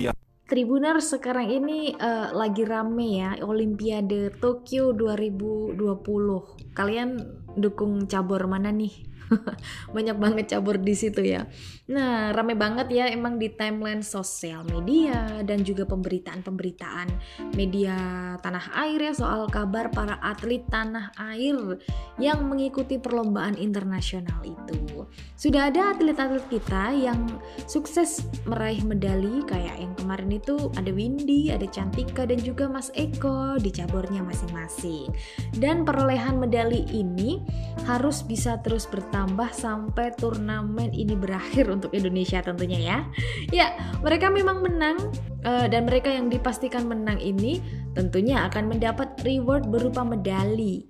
[0.00, 5.78] the Tribuners sekarang ini uh, lagi rame ya Olimpiade Tokyo 2020.
[6.74, 7.22] Kalian
[7.54, 9.10] dukung cabur mana nih?
[9.96, 11.46] banyak banget cabur di situ ya.
[11.90, 17.08] Nah, rame banget ya emang di timeline sosial media dan juga pemberitaan-pemberitaan
[17.54, 17.96] media
[18.38, 21.78] tanah air ya soal kabar para atlet tanah air
[22.18, 25.06] yang mengikuti perlombaan internasional itu.
[25.38, 27.26] Sudah ada atlet-atlet kita yang
[27.64, 33.60] sukses meraih medali kayak yang kemarin itu ada Windy, ada Cantika dan juga Mas Eko
[33.60, 35.12] di caburnya masing-masing.
[35.60, 37.44] Dan perolehan medali ini
[37.84, 42.98] harus bisa terus bertambah sampai turnamen ini berakhir untuk Indonesia tentunya ya.
[43.52, 43.68] Ya,
[44.00, 45.12] mereka memang menang
[45.44, 47.60] uh, dan mereka yang dipastikan menang ini
[47.94, 50.89] tentunya akan mendapat reward berupa medali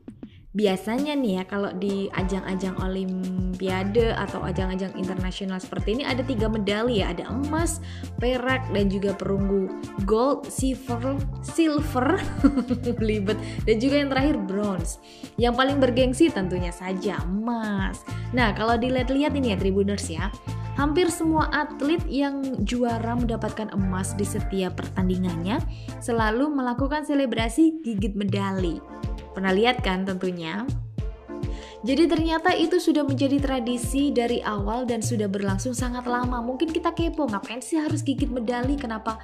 [0.50, 6.98] biasanya nih ya kalau di ajang-ajang olimpiade atau ajang-ajang internasional seperti ini ada tiga medali
[6.98, 7.78] ya ada emas,
[8.18, 9.70] perak dan juga perunggu
[10.02, 11.14] gold, silver,
[11.46, 12.18] silver
[12.98, 14.98] belibet dan juga yang terakhir bronze.
[15.38, 18.02] Yang paling bergengsi tentunya saja emas.
[18.34, 20.34] Nah kalau dilihat-lihat ini ya Tribuners ya
[20.80, 25.60] Hampir semua atlet yang juara mendapatkan emas di setiap pertandingannya
[26.00, 28.80] selalu melakukan selebrasi gigit medali.
[29.36, 30.64] Pernah lihat kan tentunya?
[31.84, 36.40] Jadi ternyata itu sudah menjadi tradisi dari awal dan sudah berlangsung sangat lama.
[36.40, 38.80] Mungkin kita kepo, ngapain sih harus gigit medali?
[38.80, 39.20] Kenapa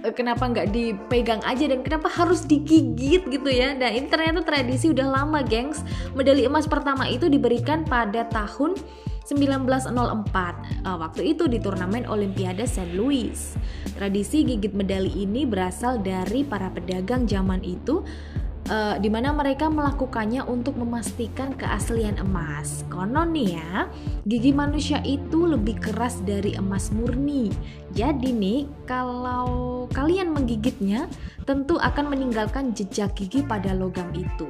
[0.00, 3.76] eh, kenapa nggak dipegang aja dan kenapa harus digigit gitu ya?
[3.76, 5.84] Nah ini ternyata tradisi udah lama, gengs.
[6.16, 8.72] Medali emas pertama itu diberikan pada tahun
[9.34, 12.96] 1904 uh, eh, waktu itu di turnamen Olimpiade St.
[12.96, 13.36] Louis.
[13.92, 18.00] Tradisi gigit medali ini berasal dari para pedagang zaman itu
[18.68, 22.84] uh, di mana mereka melakukannya untuk memastikan keaslian emas.
[22.92, 23.88] Konon nih ya,
[24.28, 27.50] gigi manusia itu lebih keras dari emas murni.
[27.96, 31.08] Jadi nih, kalau kalian menggigitnya,
[31.48, 34.48] tentu akan meninggalkan jejak gigi pada logam itu.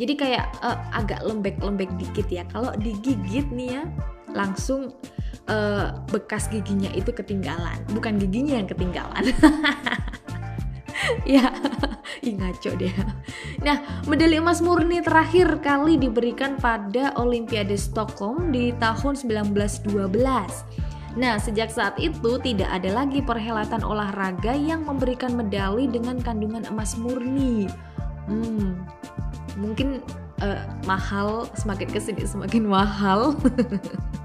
[0.00, 2.48] Jadi kayak uh, agak lembek-lembek dikit ya.
[2.48, 3.82] Kalau digigit nih ya,
[4.32, 4.96] langsung
[5.52, 9.24] uh, bekas giginya itu ketinggalan, bukan giginya yang ketinggalan.
[11.28, 11.52] ya
[12.20, 12.92] Ih ngaco deh
[13.64, 21.74] Nah medali emas murni terakhir kali diberikan pada Olimpiade Stockholm di tahun 1912 Nah, sejak
[21.74, 27.66] saat itu tidak ada lagi perhelatan olahraga yang memberikan medali dengan kandungan emas murni.
[28.30, 28.78] Hmm,
[29.58, 30.06] mungkin
[30.38, 33.34] uh, mahal, semakin ke sini semakin mahal.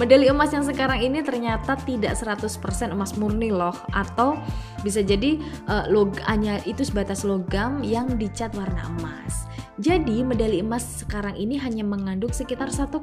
[0.00, 2.48] Medali emas yang sekarang ini ternyata tidak 100%
[2.88, 4.32] emas murni loh atau
[4.80, 5.36] bisa jadi
[5.68, 9.44] uh, log hanya itu sebatas logam yang dicat warna emas.
[9.76, 12.96] Jadi medali emas sekarang ini hanya mengandung sekitar 1,34%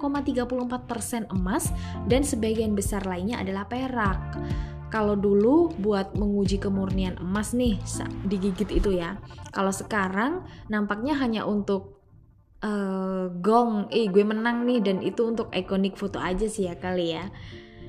[1.30, 1.70] emas
[2.10, 4.34] dan sebagian besar lainnya adalah perak.
[4.90, 7.78] Kalau dulu buat menguji kemurnian emas nih
[8.26, 9.22] digigit itu ya.
[9.54, 11.97] Kalau sekarang nampaknya hanya untuk
[12.64, 17.18] uh, gong, eh gue menang nih dan itu untuk ikonik foto aja sih ya kali
[17.18, 17.28] ya.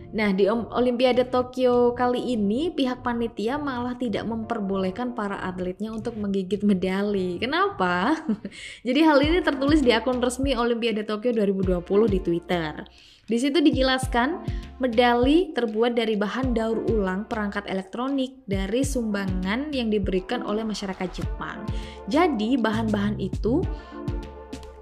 [0.09, 6.65] Nah, di Olimpiade Tokyo kali ini pihak panitia malah tidak memperbolehkan para atletnya untuk menggigit
[6.65, 7.37] medali.
[7.37, 8.17] Kenapa?
[8.89, 12.89] Jadi hal ini tertulis di akun resmi Olimpiade Tokyo 2020 di Twitter.
[13.29, 14.49] Di situ dijelaskan
[14.81, 21.61] medali terbuat dari bahan daur ulang perangkat elektronik dari sumbangan yang diberikan oleh masyarakat Jepang.
[22.09, 23.61] Jadi bahan-bahan itu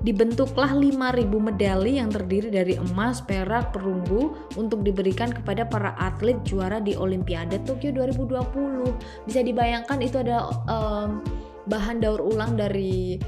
[0.04, 6.82] dibentuklah 5000 medali yang terdiri dari emas, perak, perunggu untuk diberikan kepada para atlet juara
[6.82, 9.24] di Olimpiade Tokyo 2020.
[9.24, 11.24] Bisa dibayangkan itu ada um,
[11.66, 13.18] bahan daur ulang dari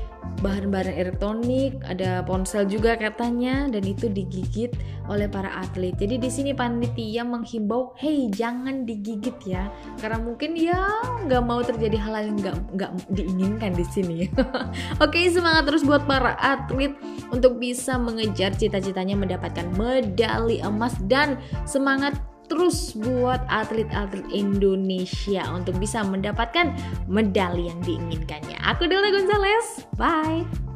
[0.40, 4.74] bahan-bahan elektronik, ada ponsel juga katanya dan itu digigit
[5.08, 5.96] oleh para atlet.
[5.96, 10.88] Jadi di sini panitia menghimbau, hey jangan digigit ya, karena mungkin ya
[11.26, 14.18] nggak mau terjadi hal yang nggak nggak diinginkan di sini.
[15.04, 16.94] Oke semangat terus buat para atlet
[17.34, 22.16] untuk bisa mengejar cita-citanya mendapatkan medali emas dan semangat
[22.48, 26.74] terus buat atlet-atlet Indonesia untuk bisa mendapatkan
[27.06, 28.58] medali yang diinginkannya.
[28.64, 30.67] Aku Dela Gonzales, bye.